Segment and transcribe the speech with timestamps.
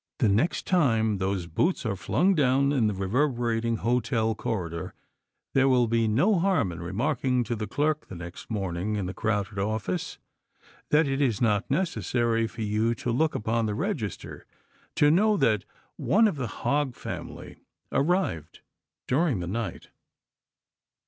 [0.17, 4.95] The next time those boots are flung down in the reverberating hotel corridor
[5.53, 9.13] there will be no harm in remarking to the clerk the next morning in the
[9.13, 10.17] crowded office
[10.89, 14.47] that it is not necessary for you to look upon the register
[14.95, 15.65] to know that
[15.97, 17.57] one of the Hog family
[17.91, 18.61] arrived
[19.07, 19.89] during the night.